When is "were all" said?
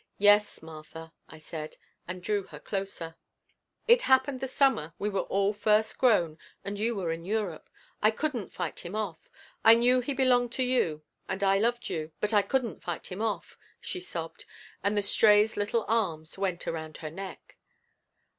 5.09-5.53